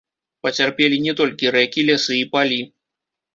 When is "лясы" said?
1.91-2.17